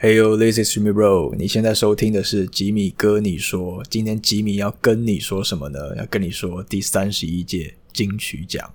[0.00, 1.34] Hey yo, this is Jimmy Bro。
[1.34, 3.82] 你现在收听的是吉米哥你说。
[3.90, 5.96] 今天吉米要跟你说什么呢？
[5.96, 8.72] 要跟你说第三十一届金曲奖。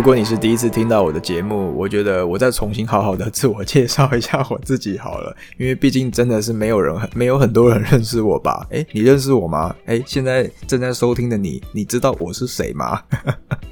[0.00, 8.66] 如果你是第一次听到我的节目，我觉得我再重新好好的自我介绍一下我自己好了，因为毕竟真的是没有人，没有很多人认识我吧？
[8.70, 9.76] 诶，你认识我吗？
[9.84, 13.02] 诶，现在正在收听的你，你知道我是谁吗？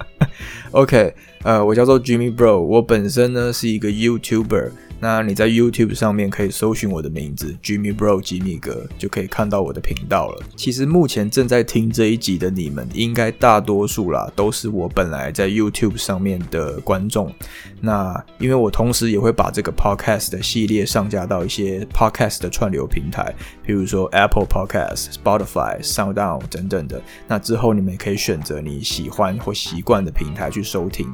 [0.72, 4.68] OK，呃，我叫做 Jimmy Bro，我本身呢是一个 YouTuber。
[5.00, 10.42] 那你在 YouTube 上面可以搜寻我的名字 Jimmy Bro 吉米哥，就可以看到我的频道了。
[10.56, 17.32] 其实目前正在听这一集的你们，应该大多数啦都是我本来在 YouTube 上面的观众。
[17.80, 23.32] 那因为我同时也会把这个 Podcast 的系列上架到一些 Podcast 的串流平台，
[23.64, 27.00] 比如说 Apple Podcast、Spotify、SoundOn 等等的。
[27.28, 31.06] 那之后你们也可以选择你喜欢或习惯的平台去收听。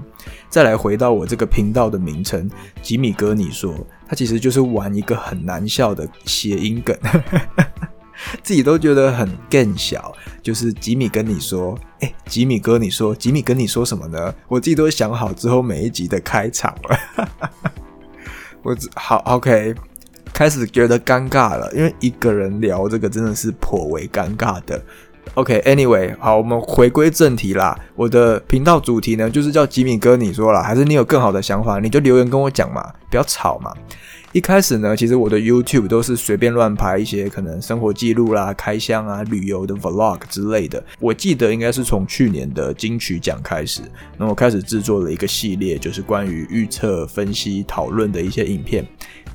[0.49, 3.74] 再来回到我这个频道的名称，吉米哥，你说。
[4.09, 6.97] 他其实就是玩一个很难笑的谐音梗，
[8.43, 10.15] 自己都觉得很更小。
[10.43, 14.35] 就是吉米跟你说，哎，吉米哥，你说，吉米跟你说什么呢？
[14.47, 17.31] 我自己都想好之后每一集的开场了。
[18.63, 19.75] 我好 OK，
[20.33, 24.83] 开始觉得尴尬了，因为一个人聊这个真的是颇为尴尬的。
[25.35, 27.77] OK，Anyway，好，我们回归正题啦。
[27.97, 33.73] 我的频道主题呢，就是叫吉米哥，你说啦，还是你有更好的想法，你就留言跟我讲嘛，不要吵嘛。
[34.35, 40.85] 一开始呢，其实我的 YouTube 都是随便乱拍一些可能生活记录啦、开箱啊、旅游的 Vlog 之类的。
[40.99, 43.83] 我记得应该是从去年的金曲奖开始，
[44.19, 48.85] 那我开始制作了一个系列，就是关于预测、分析、讨论的一些影片。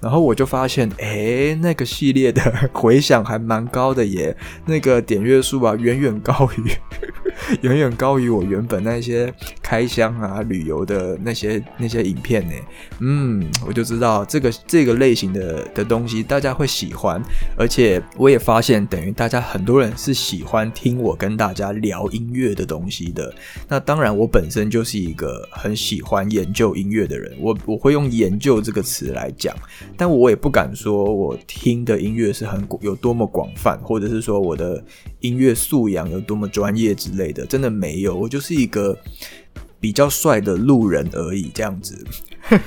[0.01, 2.41] 然后我就发现，哎，那个系列的
[2.73, 6.71] 回响还蛮高的耶，那个点阅数啊，远远高于，
[7.61, 12.53] 远远高于我原本那些开箱啊、旅游的那些那些影片呢。
[12.99, 17.21] 嗯，我就知道这个这个类型的的东西大家会喜欢，
[17.57, 23.33] 而且我也发现，等于大家很多人是喜欢听我跟大家聊音乐的东西的。
[23.67, 29.55] 那当然，我本身就是一个很喜欢研究音乐的人，我我会用研究这个词来讲。
[29.95, 34.83] 但我也不敢说我听的音乐是很有多么广泛，或者是说我的
[35.19, 38.97] 音乐素养有多么专业之类的，真的没有，我就是一个
[39.79, 42.05] 比较帅的路人而已，这样子。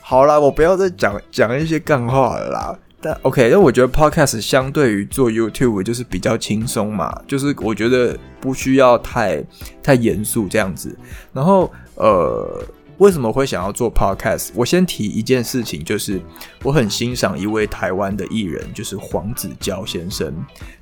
[0.00, 2.78] 好啦，我不要再讲讲一些干话了啦。
[3.00, 9.44] 但 OK，因为我觉得 Podcast 相对于做 YouTube 就是比较轻松嘛，就是我觉得不需要太
[9.82, 10.96] 太严肃这样子。
[11.32, 12.64] 然后呃。
[12.98, 14.50] 为什么会想要做 podcast？
[14.54, 16.20] 我先提一件事情，就是
[16.62, 20.32] 我很欣赏一位台湾的艺人，就是黄子佼先生。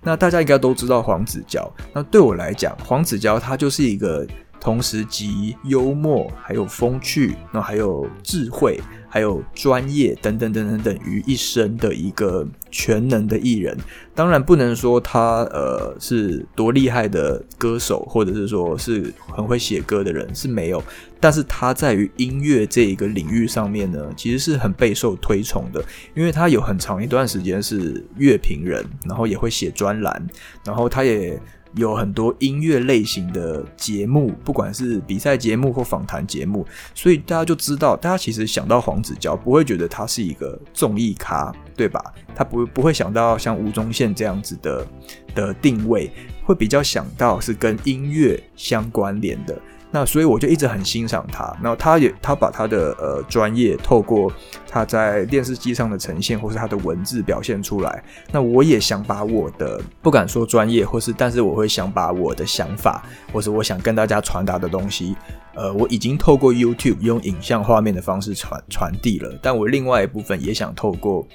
[0.03, 1.71] 那大家应该都知道黄子佼。
[1.93, 4.27] 那对我来讲，黄子佼他就是一个
[4.61, 8.81] 同时集幽默、还有风趣、那还有智慧。
[9.13, 13.77] 还有专业等等等等等于一身的一个全能的艺人，
[14.15, 20.83] 当然不能说他呃是多厉害的歌手，或者是说是很会写歌的人是没有，
[21.21, 25.85] 但是他在于音乐这一个领域上面呢，其实是很备受推崇的，
[26.15, 30.27] 因为他有很长一段时间是乐评人，然后也会写专栏，
[30.65, 31.39] 然后他也。
[31.77, 42.03] 有很多音乐类型的节目，不管是比赛节目或访谈节目，所以大家就知道，大家其实想到黄子佼，不会觉得他是一个综艺咖，对吧？
[42.35, 44.87] 他不不会想到像吴宗宪这样子的
[45.35, 46.11] 的定位，
[46.45, 49.59] 会比较想到是跟音乐相关联的。
[49.95, 54.33] 那所以我就一直很欣赏他，然后他也他把他的呃专业透过
[54.67, 58.03] 他在电视机上的呈现，或是他的文字表现出来。
[58.33, 65.15] 那我也想把我的不敢说专业，或是但是我会想把我的想法，或是我想跟大家传达的东西。
[65.55, 71.27] 呃，我已经透过 YouTube 用影像画面的方式传传递了，但我另外一部分也想透过，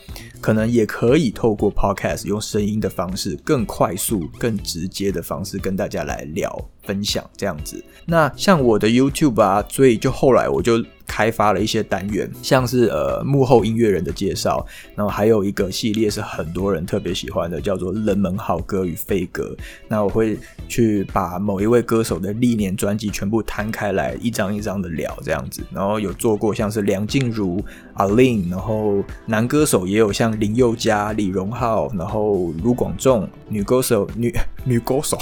[0.42, 6.52] 可能也可以透过 Podcast 用声音的方式，更快速、更直接的方式跟大家来聊
[6.88, 7.84] 分享这样子。
[8.06, 10.84] 那像我的 YouTube 啊，所以就后来我就。
[11.10, 14.64] 开发了一些单元，像是呃幕后音乐人的介绍，
[14.94, 19.56] 然后还有一个系列是很多人特别喜欢的，叫做《冷门好歌与废歌》。
[19.88, 20.38] 那我会
[20.68, 25.64] 去把某一位歌手的历年专辑全部摊开来，一张一张的聊这样子。
[25.72, 27.64] 然后有做过像是梁静茹、
[27.94, 34.36] 阿令，然后男歌手也有像林宥嘉、李荣浩，然后卢广仲，女歌手女
[34.66, 35.18] 女歌手，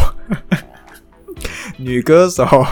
[1.77, 2.45] 女歌手。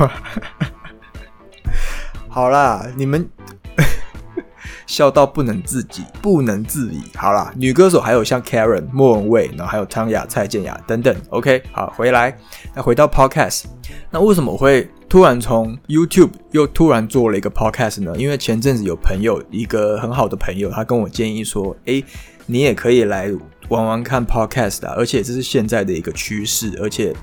[2.30, 3.30] 好啦，你们
[4.88, 7.04] 笑到不能自己，不能自已。
[7.16, 11.16] 好啦，女歌手还有像 Karen、莫文蔚，然后还有汤雅、蔡健雅等等。
[11.30, 12.36] OK，好，回来，
[12.74, 13.66] 那回到 Podcast，
[14.10, 18.16] 那为什么我会突然从 YouTube 又突然做了一个 Podcast 呢？
[18.18, 22.04] 因为前阵子有朋友，一个很好的朋友，他跟我建议说，诶，
[22.48, 23.32] 你也可以来
[23.70, 27.14] 玩玩看 Podcast 啊，而且这是现在的一个趋势，而且。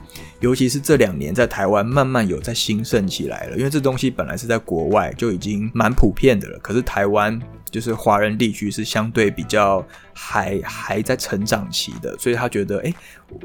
[0.40, 7.38] 尤其是这两年，在台湾慢慢有在兴盛起来了，因为这东西本来是在国外就已经蛮普遍的了，可是台湾
[7.70, 12.94] 就是华人地区是相对比较还还在成长期的，所以他觉得，哎，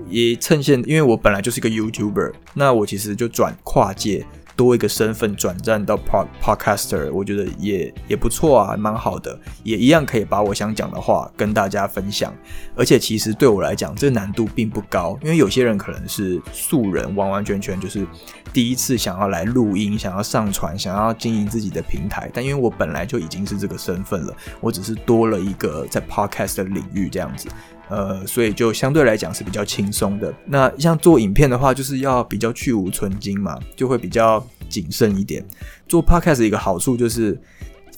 [0.07, 4.25] 也趁现，因为我本来就是一个 YouTuber，那我其实就转跨界。
[4.56, 12.34] 多一个身份转战到 pod podcaster，我觉得也也不错啊，蛮好的，也一样可以把我想讲的话跟大家分享。
[12.75, 18.07] 而且其实对我来讲，这难度并不高，因为有些人可能是素人，完完全全就是
[18.54, 22.30] 第一次想要来录音，想要上传，想要经营自己的平台。
[22.34, 27.50] 但因为我本来就已经是这个身份了，我只是多了一个在 podcast 的领域这样子。
[27.90, 30.34] 呃，所以就相对来讲是比较轻松的。
[30.46, 35.46] 那像做影片的话，就是要比较去无存精嘛，就会比较谨慎一点。
[35.88, 37.40] 做 podcast 一个好处就是，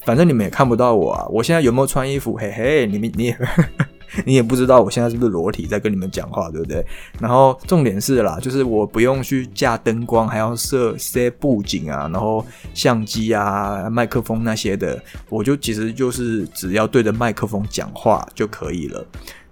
[0.04, 2.36] 反正你们也看不到我啊，我现在有没有穿衣服？
[2.36, 3.38] 嘿嘿，你们你也
[4.24, 6.84] 你也不知道我现在是不是裸体在跟你们讲话，对不对？
[7.20, 19.06] 然后重点是啦，就是我不用去架灯光，还要设些布景啊，然后相机啊、麦克风那些的，我就其实就是只要对着麦克风讲话就可以了。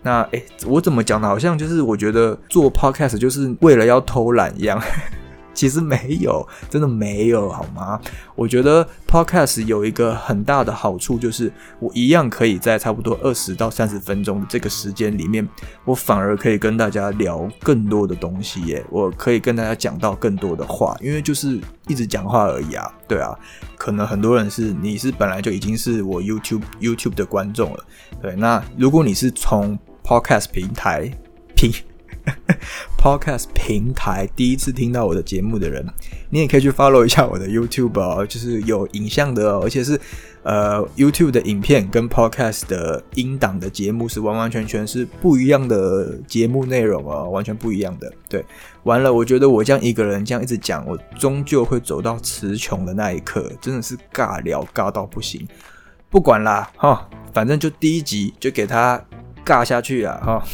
[0.07, 1.27] 那哎，我怎么讲呢？
[1.27, 4.81] 好像就是我觉得做 podcast 就是为了要偷懒一样，
[5.53, 8.01] 其实没有，真的没有，好吗？
[8.37, 11.51] 我觉得 podcast 有一个很大的好处，就是
[11.81, 15.49] 我一样可以在差不多二十到三十分钟这个时间里面，
[15.85, 18.85] 我反而可以跟大家聊更多的东西耶。
[18.91, 22.93] 我可以跟大家讲到更多的话，因为就是一直讲话而已啊。
[23.09, 23.37] 对啊，
[23.77, 27.85] 可能很多人是你是本来就已经是我 YouTube YouTube 的观众了。
[28.23, 29.77] 对，那如果你是从
[30.07, 31.11] Podcast 平台
[31.57, 31.73] 平
[32.97, 35.85] Podcast 平台第一次听到我的节目的人，
[36.31, 40.01] 你也可以去 follow 一下我的 YouTube 哦，就是有影像的哦，而且是
[40.45, 48.13] 呃 YouTube 的影片跟 Podcast 的音档的节目是完完全全是不一样的节目内容哦，完全不一样的。
[48.29, 48.45] 对，
[48.85, 55.47] 完了，我觉得我这样一个人这样一直讲，我终究会走到词穷的那一刻，真的是尬聊尬到不行。
[56.09, 59.05] 不管啦，哈，反正就第一集就给他。
[59.47, 60.21] 尬下去啊！
[60.23, 60.45] 哈，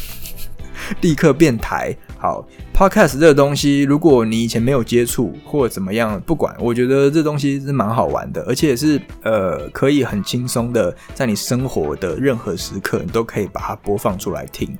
[1.01, 1.93] 立刻变台。
[2.19, 14.77] 好，Podcast 这个东西，如果你以前没有接触或者怎么样，不管，我觉得这东西是蛮好玩的，而且是呃，可以很轻松的在你生活的任何时刻，你都可以把它播放出来听。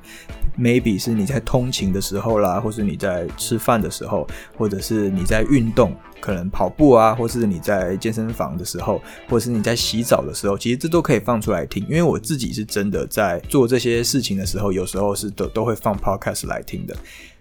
[0.57, 4.25] Maybe 是你在通勤的时候啦，或是你在吃饭的时候，
[4.55, 5.93] 或者是你在运动，
[6.23, 11.85] 可能跑步啊，或是你在健身房的时候，或者是你在洗澡的时候，其实这都可以放出来听。
[11.89, 16.95] 因为我自己是真的在做这些事情的时候，有时候是都都会放 Podcast 来听的，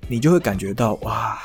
[0.08, 1.38] 你就会感觉到哇。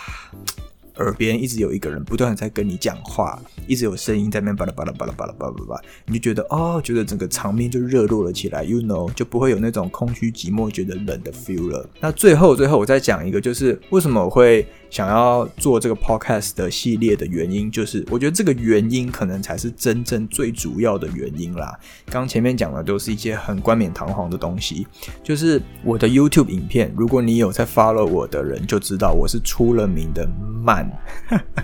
[0.99, 11.89] 耳边一直有一个人不断在跟你讲话，一直有声音在那边巴拉巴拉巴拉巴拉巴拉巴拉，你就觉得哦，觉得整个场面就热络了起来，you know，就不会有那种空虚寂寞、觉得冷的 feel 了。
[11.99, 14.65] 那最后最后我再讲一个，就是为什么我会。
[14.89, 21.77] 想要做这个 podcast 的系列的原因，就是我觉得这个原因可能才是真正最主要的原因啦。
[22.05, 24.88] 刚前面讲的都是一些很冠冕堂皇的东西，
[25.21, 30.25] 就是我的 YouTube 影片，如果你有在 follow 我的人就知道，我是出了名的
[30.63, 30.87] 慢，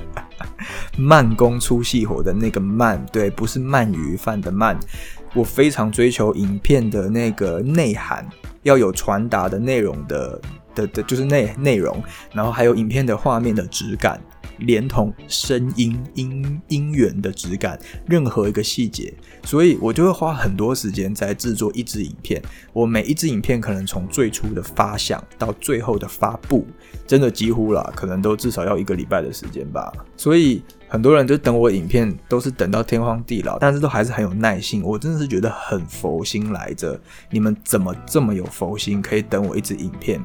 [0.97, 4.79] 慢工出细活的那个慢，对，不是鳗鱼饭的慢。
[5.33, 8.27] 我非常追求影片的那个内涵，
[8.61, 10.39] 要有传达的内容的。
[10.75, 14.19] 的的就是内内容，然后还有影片的画面的质感，
[14.59, 22.41] 连同声音音音源的质感，任何一个细节，所以我就会花很多时间在制作一支影片。
[22.71, 26.65] 我每一支影片可能从最初的发想到最后的发布，
[27.07, 29.91] 真的几乎啦，可能都至少要一个礼拜的时间吧。
[30.15, 34.83] 所以很多人就等我影片，都是等到天荒地老，但是都还是很有耐心。
[34.83, 36.99] 我真的是觉得很佛心来着，
[37.31, 40.23] 你们怎么这么有佛心，可以等我一支影片？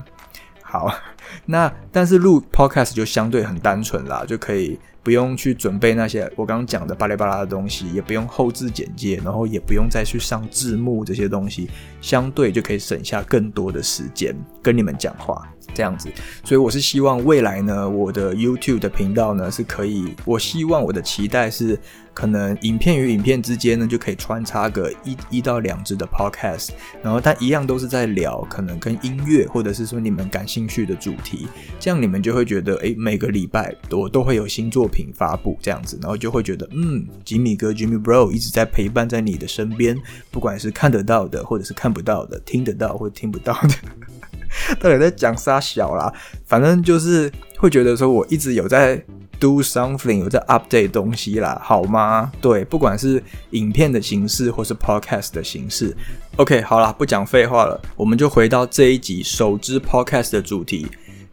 [0.62, 0.94] 好，
[1.47, 11.68] 那但是录 podcast 就相对很单纯啦，就可以不用去准备那些我刚刚讲的巴拉巴拉的东西，也不用后置简介，然后也不用再去上字幕这些东西，
[12.00, 15.47] 相对就可以省下更多的时间跟你们讲话。
[15.75, 16.08] 这样子，
[16.42, 21.78] 所以我是希望未来呢，我的 YouTube 的频道呢是可以，我希望我的期待是，
[22.12, 26.70] 可能影片与影片之间呢就可以穿插个一一到两支的 Podcast，
[27.00, 31.46] 然后但一样都是在聊可能跟音乐或者是说你们感兴趣的主题，
[31.78, 39.96] 这样你们就会觉得，诶，每个礼拜我都会有新作品发布这样子，然后就会觉得，嗯，吉米哥 Jimmy Bro 一直在陪伴在你的身边，
[40.30, 43.75] 不管是看得到的，或者是看不到的，听得到或听不到的，
[44.80, 46.12] 到底在讲啥小啦？
[46.46, 49.02] 反正就是会觉得说我一直有在。
[49.40, 52.32] Do something，有在 update 东西啦，好吗？
[52.40, 55.96] 对，不管是影片的形式或是 podcast 的形式。
[56.38, 60.88] OK，好啦，不讲废话了，我们就回到这一集首支 podcast 的主题。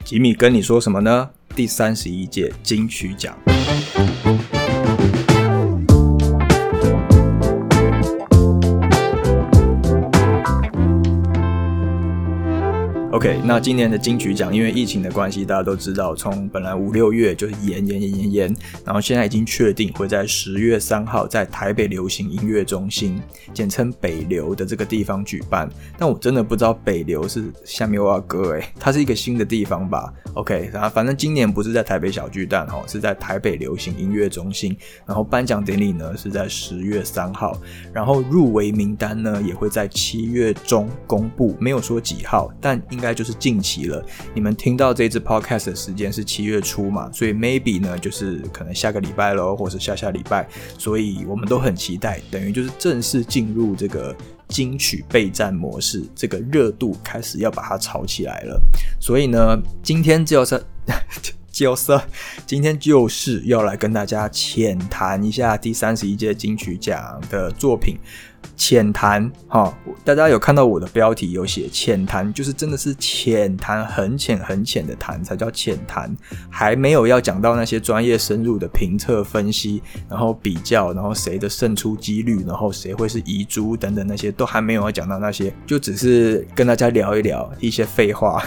[0.05, 1.31] 吉米跟你说什么呢？
[1.55, 3.35] 第三十一届金曲奖。
[13.15, 23.17] OK，那今年的金曲奖因为疫情的关系，大家都知道，从本来五六月就是延延延延延，然后现在已经确定会在十月三号在台北流行音乐中心，
[23.53, 25.69] 简称北流的这个地方举办。
[25.97, 34.75] 但我真的不知道北流是下面挖哥诶，它是一个新的地方吧？OK，然后反正今年不是在台北小巨蛋哈，是在台北流行音乐中心。
[35.05, 37.57] 然后颁奖典礼呢是在十月三号，
[37.93, 43.04] 然后入围名单呢也会在七月中公布，没有说几号，但应该。
[43.05, 44.03] 应该就是近期了。
[44.33, 47.07] 你们听到这支 podcast 的时间是七月初嘛？
[47.13, 50.47] 所以 maybe 呢，就是可能下个礼拜喽，或是下下礼拜。
[50.79, 54.15] 所以我们都很期待，等于就是正式进入这个
[54.47, 58.59] 金曲备战模式，这个热度开始要把它炒起来了。
[58.99, 60.65] 所以呢，今天就是
[61.51, 62.01] 就是
[62.47, 67.99] 今天就是要来跟大家浅谈一下第三十一届金曲奖的作品。
[68.55, 76.15] 浅谈哈，大家有看到我的标题有写浅谈，就是真的是浅谈，很浅很浅的谈才叫浅谈，
[76.49, 88.43] 还没有要讲到那些专业深入的评测分析，然后比较，然后谁的胜出几率，然后谁会是遗珠等等那些都还没有要讲到那些，就只是跟大家聊一聊一些废话。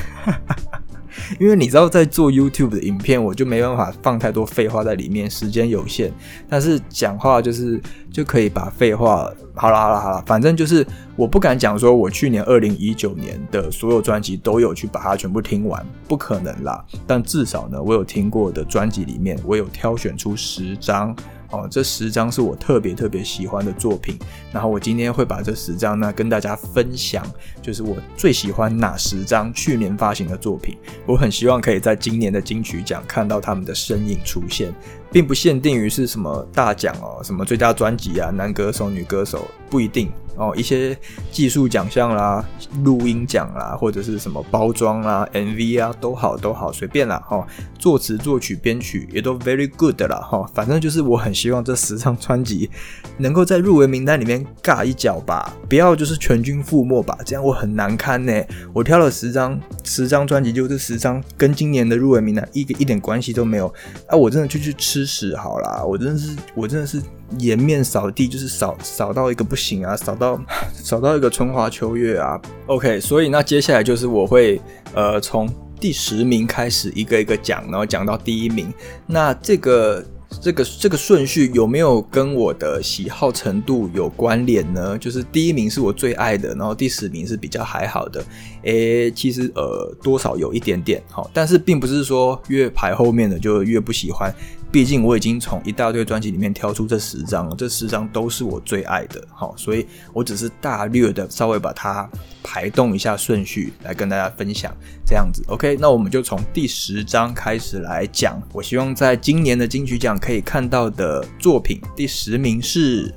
[1.38, 6.12] 因为你知道，在做 YouTube 的影片，我就没办法放太多废话在里面，时间有限。
[6.48, 16.84] 但是讲话就是就可以把废话，好了好了好了，反正就是我不敢讲说我去年二零一九年的所有专辑都有去把它全部听完，不可能啦。
[17.06, 21.14] 但至少呢，我有听过的专辑里面，我有挑选出十张。
[21.50, 24.18] 哦，这十张是我特别特别喜欢的作品，
[24.52, 27.25] 然后我今天会把这十张呢跟大家分享，
[27.68, 34.72] 就是我最喜欢哪十张去年发行的作品，我很希望可以在今年的金曲奖看到他们的身影出现，
[35.12, 40.10] 并不限定于是什么大奖哦，什么最佳专辑啊、男歌手、女歌手，不一定。
[40.40, 40.96] 哦，一些
[41.32, 42.48] 技术奖项啦、
[42.84, 47.44] 录音奖啦，或者是什么包装啦、MV 啊，都好都好，随便啦哈。
[47.76, 50.48] 作词、作曲、编曲也都 very good 的啦哈。
[50.54, 52.70] 反正就是我很希望这十张专辑
[53.16, 58.33] 能够在入围名单里面尬一脚吧，不要就是全军覆没吧，这样我很难堪呢。
[58.73, 63.67] 我挑了十张，十张专辑就这十张，跟今年的入围名单一个一点关系都没有。
[64.07, 67.03] 啊，我真的就去吃屎好啦，我真的是，我真的是。
[67.38, 70.41] 颜面扫地就是扫扫到一个不行啊，扫到
[70.73, 72.41] 扫到一个春华秋月啊。
[72.65, 74.59] OK，所以那接下来就是我会
[74.95, 75.47] 呃从
[75.79, 78.73] 第十名开始一个一个讲，然后讲到第一名。
[79.07, 80.03] 那这个
[80.40, 84.97] 这个这个顺序有没有跟我的喜好程度有关联呢？
[84.99, 88.25] 就是第一名是我最爱的，然后第十名是比较还好的。
[88.62, 94.32] 诶，其实呃多少有一点点好，但是并不是说越排后面的就越不喜欢。
[94.70, 102.06] 毕竟我已经从一大堆专辑里面挑出这十张了，这十张都是我最爱的，好，所以我只是大略的稍微把它
[102.42, 104.70] 排动一下顺序来跟大家分享，
[105.06, 108.38] 这样子，OK，那我们就从第十张开始来讲。
[108.52, 113.14] 我希望在今年的金曲奖可以看到的作品，第十名是，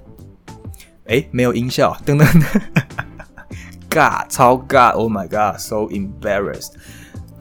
[1.08, 2.62] 哎，没有音效，噔噔 噔
[3.90, 6.76] ，God，超尬，Oh my God，So embarrassed。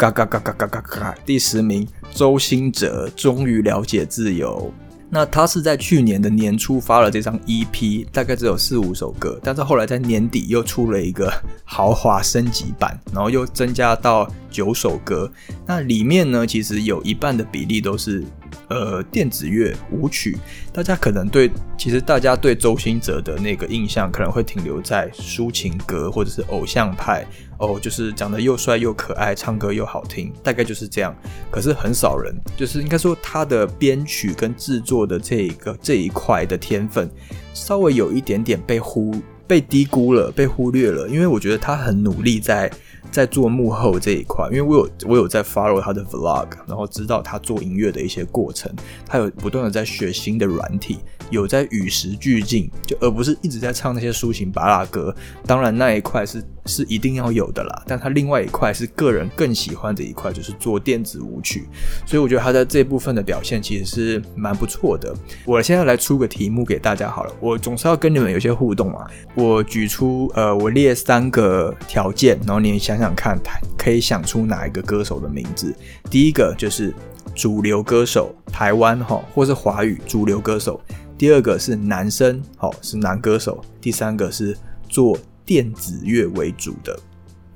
[0.01, 1.15] 嘎嘎嘎嘎嘎嘎嘎！
[1.27, 4.73] 第十名，周兴哲终于了解自由。
[5.11, 11.31] 那他是在去年的年初发了这张 EP，大概只有四五首歌，但是后来在年底又出了一个
[11.65, 15.31] 豪华升级版，然后又增加到九首歌。
[15.67, 18.25] 那里面呢，其实有一半的比例都是。
[18.71, 20.39] 呃，电子乐舞曲，
[20.73, 27.27] 大家可能对，其实大家对周兴哲的那个印象可能会停留在抒情歌或者是偶像派
[27.59, 31.13] 哦，就是长得又帅又可爱，唱歌又好听，大概就是这样。
[31.51, 37.11] 可是很少人，就是应该说他的编曲跟制作的这一个这一块的天分，
[37.53, 39.13] 稍微有一点点被忽
[39.49, 41.09] 被低估了，被忽略了。
[41.09, 42.71] 因为我觉得他很努力在
[43.11, 48.73] 在做幕后这一块，因为我有我有在 follow 他的 vlog，然后知道他做音乐的一些过程，
[49.07, 50.99] 他有不断的在学新的软体，
[51.31, 55.15] 有在与时俱进，就而不是一直在唱那些抒情巴拉歌。
[55.45, 61.67] 当然那一块是是一定要有的啦，但他另外一块是个人更喜欢的一块，就是做电子舞曲。
[62.07, 65.15] 所以我觉得他在这部分的表现其实是蛮不错的。
[65.45, 69.07] 我现在来出个题目给大家好了，我总是要跟你们有些互动嘛。
[69.35, 73.37] 我举出呃，我列三个条件，然后你想想看，
[73.77, 75.75] 可以想出哪一个歌手的名字？
[76.09, 76.95] 第一个就是
[77.35, 80.81] 主流歌手，台湾哈，或是华语主流歌手。
[81.19, 83.63] 第二个是男生，好是男歌手。
[83.79, 84.57] 第三个是
[84.89, 85.19] 做
[85.51, 86.97] 电子乐为主的，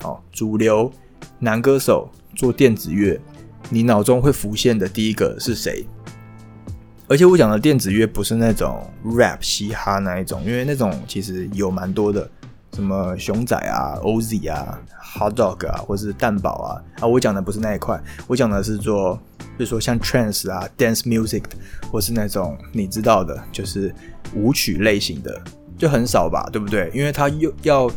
[0.03, 0.93] 哦主流
[1.39, 3.21] 男歌手做电子乐。
[3.71, 5.87] 你脑中会浮现的第一个是谁？
[7.07, 12.29] 而且我讲的电子乐不是那种 rap 嘻哈那一种，因为那种其实有蛮多的，
[12.73, 19.15] 什么熊仔啊、OZ 啊、Hot Dog 啊，或是蛋堡啊啊，我讲的不是那一块，我讲的是做，
[19.57, 21.45] 比如说像 trance 啊、dance music，
[21.93, 23.95] 或是那种你知道的，就是
[24.35, 25.41] 舞曲类型的，
[25.79, 26.91] 就很少吧，对不对？
[26.95, 27.91] 因为他又要。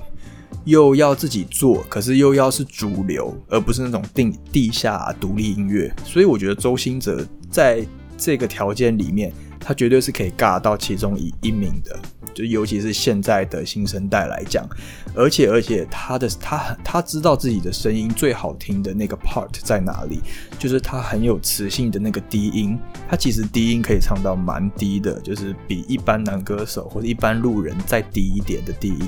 [0.63, 7.85] 又要自己做，可是又要是主流，而不是那种定地下独立音乐，所以我觉得周兴哲在
[8.17, 9.31] 这个条件里面，
[9.61, 11.97] 他绝对是可以尬到其中一一名的。
[12.33, 14.67] 就尤其是现在的新生代来讲，
[15.15, 20.21] 而且而且他的他他知道自己的声音最好听的那个 part 在哪里，
[20.57, 22.77] 就是他很有磁性的那个低音，
[23.09, 29.07] 他其实低音可以唱到蛮低的，就是比一般男歌手或者一般路人再低一点的低音。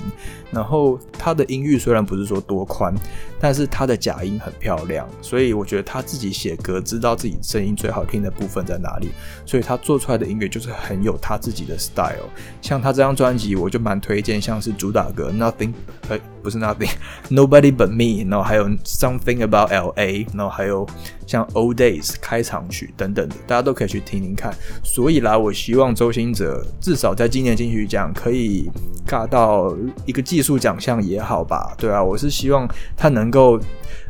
[0.51, 2.93] 然后他的音域虽然不是说多宽，
[3.39, 9.09] 但是他的假音很漂亮，所以我觉得他自己写歌知道自己声音最好听的部分在哪里，
[9.45, 12.29] 所以他做出来的音乐就是很有他自己的 style。
[12.63, 15.73] 像他这样专辑我就蛮推荐，像是主打歌 Nothing，
[16.09, 20.87] 呃，不是 Nothing，Nobody But Me，然后还有 Something About L.A.，然后还有
[21.27, 24.53] 像 Old Days 开场曲等等的，大家都可以去听听看。
[24.83, 28.69] 所以啦，我希望周星哲至少在今年金曲奖可以
[29.07, 29.75] 尬到
[30.05, 31.75] 一个技术奖项也好吧？
[31.77, 33.59] 对啊，我是希望他能够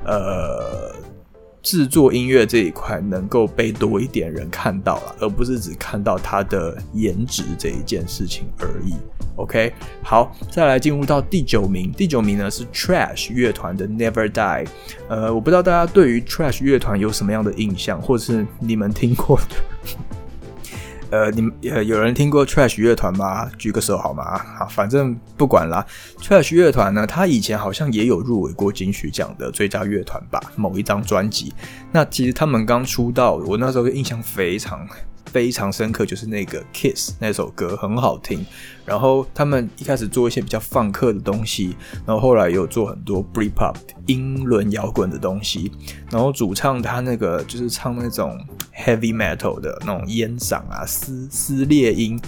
[0.05, 0.95] 呃。
[1.61, 8.93] 制作音乐这一块能够被多一点人看到了，而不是只看到他的颜值这一件事情而已。
[9.35, 9.71] OK，
[10.03, 11.91] 好，再来进入到第九名。
[11.93, 14.67] 第九名呢是 Trash 乐团的 Never Die。
[15.07, 19.95] 呃，我不知道大家对于 Trash 乐团有什么样的印象，或是你们听过的。
[21.11, 23.49] 呃，你们呃有人听过 Trash 乐团吗？
[23.57, 24.37] 举个手好吗？
[24.57, 25.85] 好，反正不管啦。
[26.21, 31.51] Trash 乐团呢，他以前好像也有入围过金曲奖的最佳乐团吧，某一张专辑。
[31.91, 34.87] 那其实他们刚出道，我那时候印象非常。
[35.27, 38.45] 非常深刻，就是那个《Kiss》那首歌很好听。
[38.85, 43.75] 然后他们一开始做一些比较放克的东西，然后后来有做很多 Britpop
[44.07, 45.71] 英伦摇滚的东西。
[46.09, 48.39] 然后主唱他那个就是唱那种
[48.75, 52.19] Heavy Metal 的那种烟嗓啊、撕撕裂音，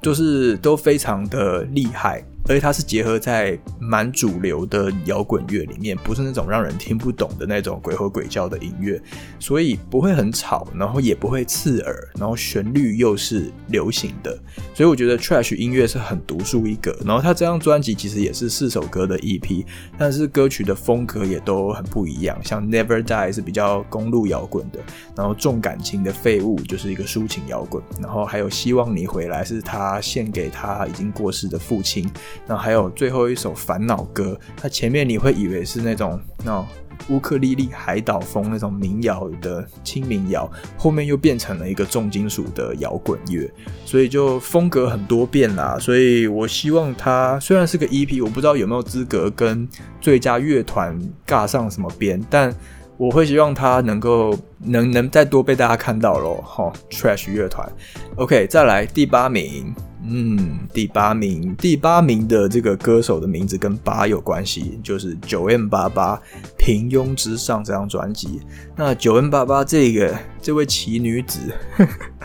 [0.00, 2.24] 就是都非常的厉害。
[2.48, 9.00] 而且它是结合在蛮主流的摇滚乐里面，不是那种让人听不懂的那种鬼吼鬼叫的音乐，
[9.38, 14.36] 所以不会很吵，然后也不会刺耳，然后旋律又是流行的，
[14.74, 16.96] 所以我觉得 Trash 音乐是很独树一格。
[17.04, 19.64] 然后他这张专辑其实也是四首歌的 EP，
[19.98, 24.80] 但是歌曲的风格也都很不一样，像 Never Die 是比较公路摇滚的，
[25.14, 32.08] 然后重感情的废物就是一个抒情摇滚，然后还有希望你回来是他献给他已经过世的父亲。
[32.46, 36.64] 那还有最后一首烦恼歌，它前面你会以为是那种那
[37.08, 43.48] 乌克丽丽海岛风那种民谣的轻民谣，后面又变成了一个重金属的摇滚乐，
[43.84, 45.78] 所以就风格很多变啦。
[45.78, 49.66] 所以我希望它虽然是个 EP，我不知道有没有资格跟
[50.00, 52.54] 最佳乐团尬上什么边，但
[52.96, 56.42] 我会希望它能够能能再多被大家看到咯。
[56.44, 57.70] 哈，Trash 乐团
[58.16, 59.72] ，OK，再来第八名。
[60.06, 66.20] 嗯，第八名，第八名的这个歌手的名字跟八有关系，就是九 n 八八
[66.56, 68.40] 平庸之上这张专辑。
[68.76, 71.40] 那九 n 八八这个这位奇女子，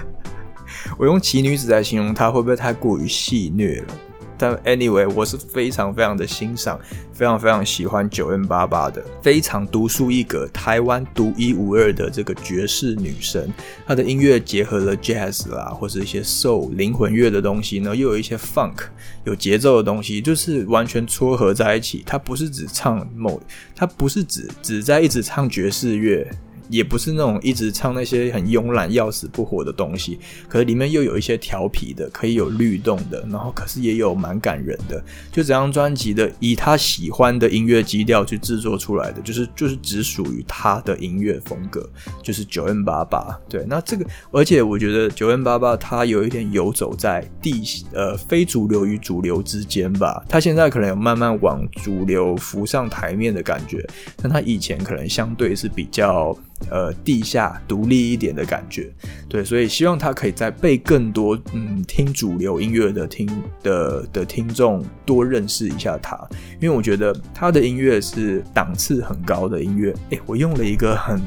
[0.97, 3.87] 我用奇女子来形容她，会不会太过于戏谑了？
[4.37, 6.79] 但 anyway，我是非常非常的欣赏，
[7.13, 13.51] 非常非常喜欢九 N 八八的，非常独树一格，台湾独一无二的这个爵士女神。
[13.85, 18.85] 她的音乐结合了 jazz 啦，或是一些 soul 灵魂乐的东西呢，又有一些 funk
[19.23, 22.03] 有节奏的东西，就是完全撮合在一起。
[22.05, 23.41] 她不是只唱某，
[23.75, 26.29] 她不是只只在一直唱爵士乐。
[26.73, 30.17] 也不是那种一直唱那些很慵懒要死不活的东西，
[30.49, 34.99] 可是里面又有一些调皮的，可以有律动的，然后可是也有蛮感人的。
[35.31, 41.87] 就这张专辑的以他喜欢的音乐基调去制作出来的，就是就是只属于他的音乐风格，
[42.23, 43.39] 就是九 N 八八。
[43.47, 47.61] 对，那这个而且我觉得九 N 八八他有一点游走在地
[47.93, 56.35] 呃非主流与主流之间吧，他现在可能有慢慢往主流浮上台面的感觉，但他以前可能相对是比较。
[56.69, 58.91] 呃，地下独立一点的感觉，
[59.27, 63.29] 对，所以希望他可以在被更多嗯听主流音乐的听
[63.61, 66.17] 的的听众多认识一下他，
[66.61, 69.93] 因为我觉得他的音乐是档次很高的音乐。
[70.09, 71.21] 诶，我用了一个很。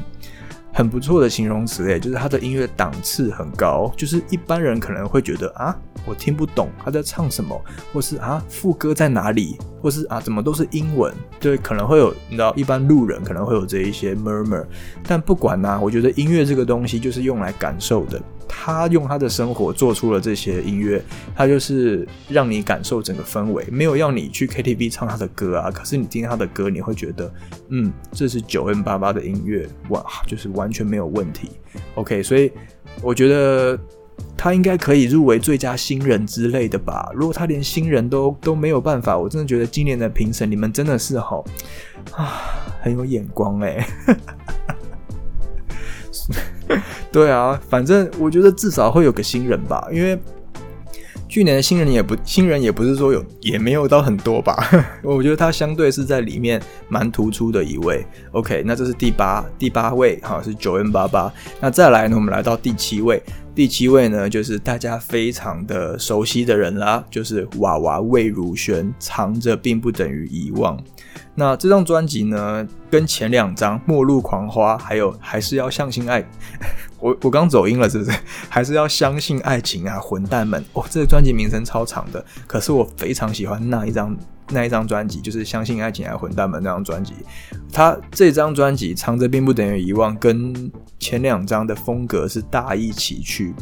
[0.77, 7.59] 很不错的形容词诶，就是他的音乐档次很高，就是一般人可能会觉得啊，我听不懂他在唱什么，
[7.91, 14.63] 或是啊副歌在哪里，或是啊怎么都是英文，对，可能会有你知道，一般路人可能会有这一些 murmur，
[15.07, 18.21] 但不管呐，我觉得音乐这个东西就是用来感受的。
[18.67, 21.01] 他用他的生活做出了这些音乐，
[21.33, 25.71] 他就是让你感受整个氛围，没有要你去 KTV 唱他的歌啊。
[25.71, 27.33] 可是你听他的歌，你会觉得，
[27.69, 31.51] 嗯，这是九 N 八八的音乐，哇，就是完全没有问题。
[31.95, 32.51] OK，所以
[33.01, 33.79] 我觉得
[34.35, 37.09] 他应该可以入围最佳新人之类的吧。
[37.15, 41.45] 如果他连新人都都没有办法，我真的觉得今年的评审你们真的是好
[42.11, 43.87] 啊，很有眼光哎。
[47.11, 50.17] 对啊，反正我觉得至少会有个新人吧，因为
[51.29, 54.55] 去年的新人也不新人也不是说有也没有到很多吧，
[55.03, 58.05] 我觉得他相对是在里面蛮突出的一位。
[58.31, 61.31] OK，那这是第八第八位哈，是九 N 八八。
[61.59, 63.21] 那再来呢，我们来到第七位，
[63.57, 70.79] 第七位呢就是大家非常的熟悉的人啦，就是娃娃魏如萱，藏着并不等于遗忘。
[71.33, 76.23] 那这张专辑呢，跟前两张《末路狂花》还有还是要相信爱，
[77.01, 78.15] 我我刚走音了是不是？
[78.47, 80.63] 还是要相信爱情啊，混蛋们！
[80.73, 84.15] 哦，这个专辑名称超长的，可是我非常喜欢那一张
[84.49, 87.13] 那一张专辑，就是《相信爱情啊，混蛋们》那张专辑。
[87.71, 93.53] 他这张专辑《藏着并不等于遗忘》，跟前两张的风格是大一起去。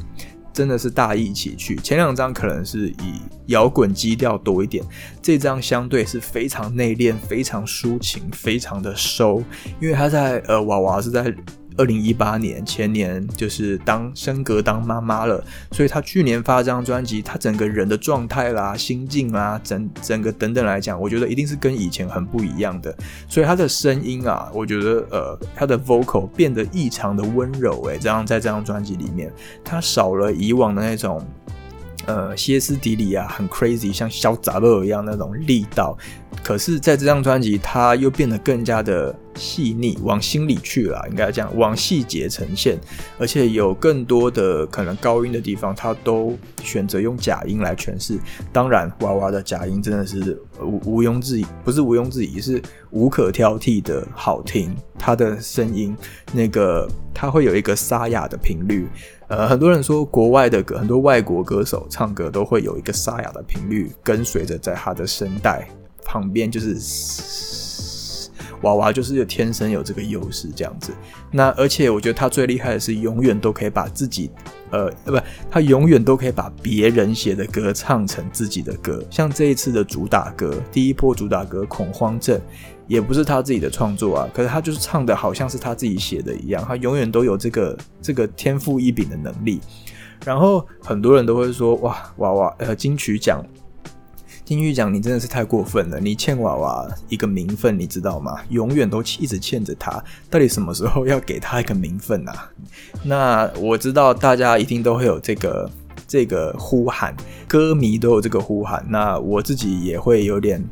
[0.53, 4.81] 真的是大一起去，前两张可能是以摇滚基调多一点，
[5.21, 9.43] 这张相对是非常内敛、非常抒情、非常的收，
[9.81, 11.35] 因为他在呃娃娃是在。
[11.77, 22.95] 二零一八年前年就是当升格当妈妈了，所以她去年发这张专辑，她整个人的状态啦、心境啦、整整个等等来讲，我觉得一定是跟以前很不一样的。
[23.27, 29.31] 所以她的声音啊，我觉得呃，她的 vocal 变得异常的温柔，诶，这样在这张专辑里面，
[29.63, 31.25] 她少了以往的那种
[32.05, 35.97] 呃歇斯底里啊，很 crazy 像小杂乐一样那种力道。
[36.43, 42.77] 可是，在这张专辑，他又变得更加的细腻，往心里去了，应该这样，往细节呈现，
[43.19, 48.17] 而且有更多的可能高音的地方，他都选择用假音来诠释。
[48.51, 54.75] 当然，娃娃的假音真的是毋毋庸置疑，不是毋庸置疑，是无可挑剔的好听。
[54.97, 55.95] 他的声音，
[56.33, 58.87] 那个他会有一个沙哑的频率。
[59.27, 65.67] 呃，很多人说国外的歌，很多外国歌手唱歌都会有一个沙哑的频率跟随着在他的声带。
[66.07, 66.75] 旁边就是
[68.61, 70.91] 娃娃，就是有天生有这个优势这样子。
[71.31, 74.31] 那而且我觉得他最厉害的是，永远都可以把自己，
[74.71, 75.17] 呃，不，
[75.49, 79.03] 他永远都可以把别人写的歌唱成自己的歌。
[79.09, 82.37] 像这一次的主打歌，第一波主打歌《恐慌症》，
[82.87, 86.63] 也不是他自己的创作啊，可是他就是唱的好像是他自己写的一样。
[86.67, 89.59] 他永远都有这个这个天赋异禀的能力。
[90.25, 93.45] 然后很多人都会说，哇，娃娃，呃，金曲奖。
[94.45, 95.99] 金玉奖，你真的是太过分了！
[95.99, 98.37] 你欠娃娃一个名分，你知道吗？
[98.49, 99.91] 永远都一直欠着他，
[100.29, 102.51] 到底什么时候要给他一个名分啊？
[103.03, 105.69] 那我知道大家一定都会有这个
[106.07, 107.15] 这个呼喊，
[107.47, 108.85] 歌迷都有这个呼喊。
[108.87, 110.63] 那我自己也会有点，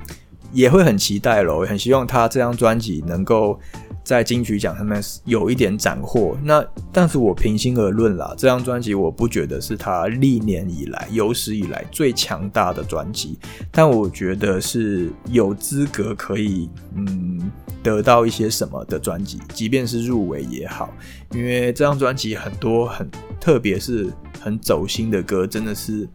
[0.51, 3.59] 也会很期待咯，很希望他这张专辑能够。
[4.03, 13.39] 在金曲奖上面有一点斩获，那但是我平心而论啦，这张专辑我不觉得是他历年以来有史以来最强大的专辑，
[13.71, 20.93] 但我觉得是有资格可以嗯得到一些什么的专辑，即便是入围也好，
[21.31, 24.11] 因为这张专辑很多很特别是
[24.41, 26.07] 很走心的歌，真的是。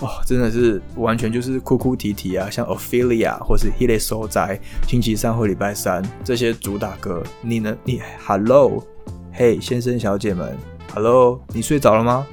[0.00, 8.84] 哦，真的是完全就是哭哭啼啼啊，像 Ophelia 或是 He is so 在星期三或礼拜三这些主打歌，你能你 Hello，
[9.32, 10.56] 嘿，先生小姐们
[10.92, 12.26] ，Hello，你睡着了吗？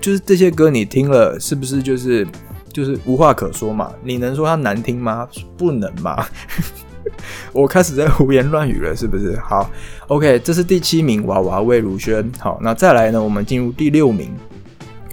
[0.00, 2.26] 就是这些歌你听了是不是就是
[2.72, 3.92] 就是无话可说嘛？
[4.02, 5.28] 你能说它难听吗？
[5.56, 6.24] 不能嘛。
[7.52, 9.36] 我开始在胡言乱语了，是不是？
[9.40, 9.70] 好
[10.08, 12.32] ，OK，这是第七名，娃娃魏如萱。
[12.38, 13.22] 好，那再来呢？
[13.22, 14.34] 我们进入第六名。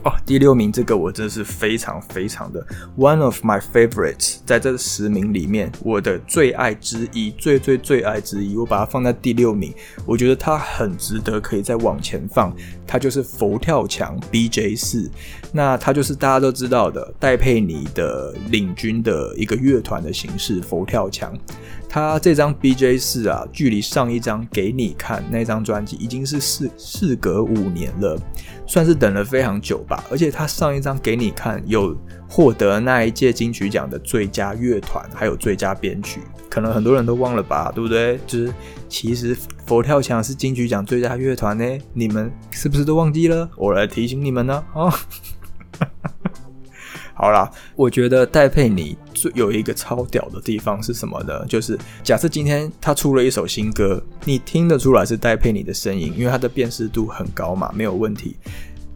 [0.04, 2.66] 哦，第六名这个我真的是非常非常的
[2.98, 9.72] one of my favorites，在这十名里面，我的最爱之一，最最最爱之一，我把它放在第六名。
[10.06, 12.52] 我觉得它很值得可以再往前放。
[12.88, 15.10] 它就是佛跳墙 BJ 四，
[15.54, 21.34] 那它就是大家都知道的戴佩妮的领军的一个乐团的形式，佛跳墙。
[21.93, 28.17] 他这张 BJ 四啊，距离上一张给你看那张专辑已经是事事隔五年了，
[28.65, 30.01] 算是等了非常久吧。
[30.10, 31.93] 而且他上一张给你看有
[32.30, 38.17] 获得那一届金曲奖的最佳乐团，还有最佳编曲，可能很多人都忘了吧，对不对？
[38.25, 38.54] 就是
[38.88, 43.49] 其实佛跳墙是金曲奖最佳乐团呢，你们是不是都忘记了？
[43.58, 44.89] 我来提醒你们呢，啊。
[47.13, 51.45] 好啦，我觉得戴佩妮最有一个超屌的地方是什么呢？
[51.45, 58.36] 就是假设今天他出了一首新歌，你听得出来是戴佩妮的声音，因为它的辨识度很高嘛，没有问题。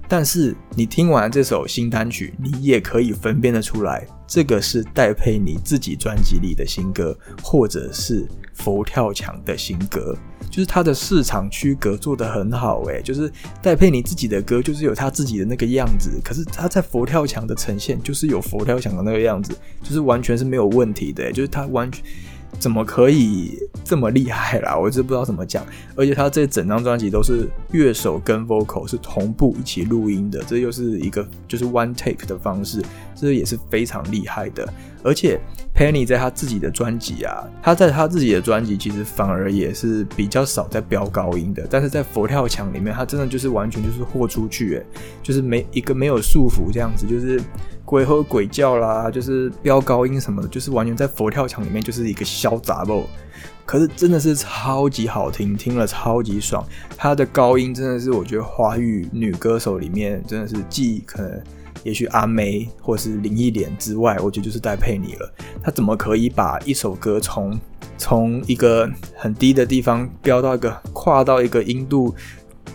[0.07, 10.17] 但是你听完这首新单曲，你也可以分辨得出来，这个是戴佩妮自己专辑里的新歌，或者是佛跳墙的新歌。
[10.55, 13.29] 就是他的市场区隔做得很好诶，就是
[13.61, 22.01] 戴佩妮自己的歌就是有他自己的那个样子，可是他在佛跳墙的呈现就是有佛跳墙的那个样子，就是完全是没有问题的，就是他完全。
[22.57, 24.77] 怎么可以这么厉害啦？
[24.77, 25.61] 我真不知道怎么讲。
[25.93, 32.81] 而且他这整张专辑都是乐手跟 vocal 是同步一起录音的，这又是一个就是 one take 的方式，
[33.13, 34.67] 这也是非常厉害的。
[35.03, 35.39] 而且
[35.75, 44.85] Penny 在他自己的专辑啊，他在他自己的专辑其实反而也是比较少在飙高音的，但是在佛跳墙里面，他真的就是完全就是豁出去，诶，
[45.21, 47.39] 就是没一个没有束缚这样子，就是。
[47.85, 53.05] 鬼吼鬼叫啦，就是飙高音什么的，就是完全在佛跳墙里面就是一个潇洒不？
[53.65, 56.63] 可是真的是超级好听，听了超级爽。
[56.95, 61.41] 他的高音真的是我觉得华语女歌手里面真的是既可能
[61.83, 65.33] 也许阿妹或是林忆莲之外，我觉得就是戴佩妮了。
[65.63, 67.59] 她怎么可以把一首歌从
[67.97, 72.13] 从一个很低的地方飙到一个跨到一个音度？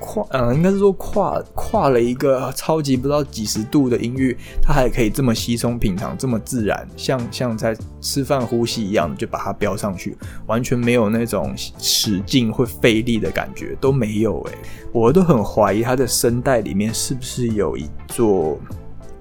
[0.01, 14.59] 跨，嗯，应该是说跨跨了一个超级不知道几十度的音域，它还可以这么稀松平常，这么自然，像像在吃饭呼吸一样，就把它飙上去，完全没有那种使劲会费力的感觉，都没有诶，
[14.93, 18.59] 我都很怀疑他的声带里面是不是有一座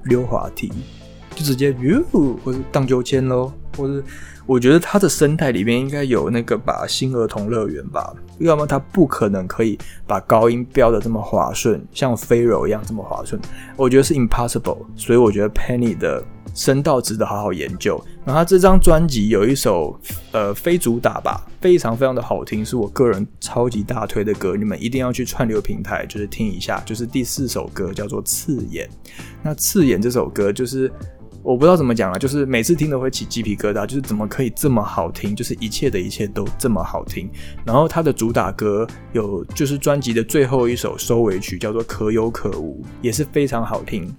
[0.06, 0.72] 溜滑梯，
[1.36, 2.04] 就直接哟，
[2.44, 4.04] 或者荡秋千喽，或者。
[4.46, 13.40] 我觉得他的生态里面应该有那个吧，新儿童乐园吧，要么他不可能可以把高音飙的这么滑顺，像飞柔一样这么滑顺。
[13.76, 16.24] 我觉得是 impossible，所以我觉得 Penny 的
[16.56, 18.04] 声道值得好好研究。
[18.26, 19.96] 然后他这张专辑有一首
[20.32, 28.88] 呃非主打吧，非常非常的好听，是我个人超级大推的歌，你们一定要去串流平台就是听一下，就是第四首歌叫做《刺眼》。
[29.44, 30.92] 那《刺眼》这首歌就是。
[31.42, 37.30] 我不知道怎么讲了，就是每次听都会起鸡皮疙瘩，就是怎么可以这么好听，就是一切的一切都这么好听。
[37.66, 44.14] 然后他的主打歌有，就是专辑的最后一首收尾曲叫做《可有可无》，也是非常好听。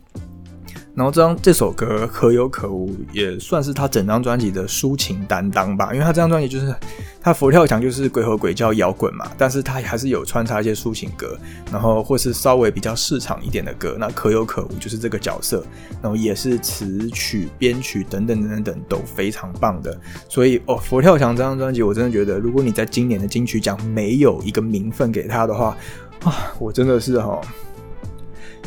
[0.94, 5.92] 然后这张这首歌可有可无，也算是他整张专辑的抒情担当吧。
[5.92, 6.74] 因为他这张专辑就是
[7.22, 11.38] 他佛跳墙就是鬼和鬼叫摇滚嘛，但是他还是有穿插一些抒情歌，
[11.70, 13.96] 然后或是稍微比较市场一点的歌。
[13.98, 15.64] 那可有可无就是这个角色，
[16.02, 19.96] 然后也是词曲编曲等等等等等都非常棒的。
[20.28, 25.76] 所以哦，佛跳墙这张专辑我真的觉得，如果你在今年的金曲奖没有一个名分给他的话
[26.24, 27.40] 啊，我真的是哈。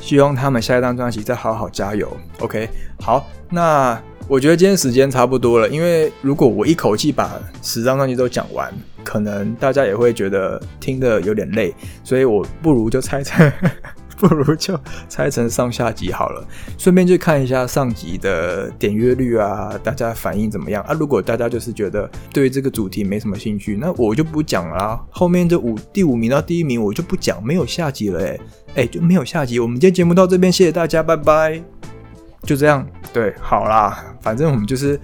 [0.03, 2.11] 希望他们下一张专辑再好好加油。
[2.39, 2.67] OK，
[2.99, 8.69] 好，那我觉得今天时间差不多了，因为如果我一口气把十张专辑都讲完，
[9.01, 13.51] 可能大家也会觉得听的有点累，所以我不如就猜猜。
[14.27, 16.47] 不如就拆成上下集好了，
[16.79, 20.93] 顺便去看一下上集的点阅率啊，大家反应怎么样啊？
[20.93, 24.99] 如果大家就是觉得对这个主题没什么兴趣，那我就不讲了。
[25.09, 28.39] 后面这五第五名到第一名我就不讲，没有下集了哎
[28.75, 29.59] 哎就没有下集。
[29.59, 31.61] 我们今天节目到这边，谢谢大家，拜拜。
[32.43, 34.99] 就这样，对，好啦，反正我们就是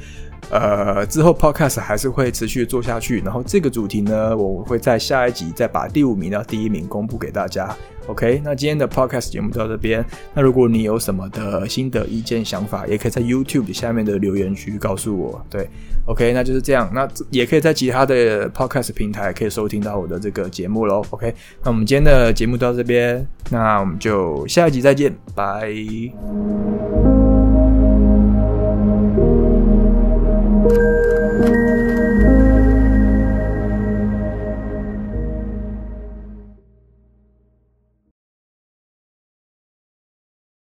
[0.51, 7.75] 呃之后 podcast 还是会持续做下去，然后这个主题呢，我会在下一集再把第五名到第一名公布给大家。
[8.07, 10.03] OK，那今天的 Podcast 节目到这边。
[10.33, 15.39] 那如果你有什么的心得、意见、想法，也可以在 YouTube 下面的留言区告诉我。
[15.47, 15.69] 对
[16.05, 16.89] ，OK，那就是这样。
[16.91, 21.05] 那也可以在其他的 Podcast 平台可以收听到我的这个节目喽。
[21.11, 21.31] OK，
[21.63, 25.71] 那我们今天的节目到这边，那我们就下一集再见，拜。
[30.69, 30.98] thank you